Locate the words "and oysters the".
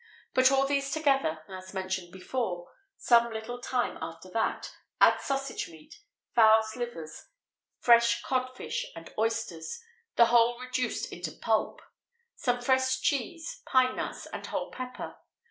8.95-10.25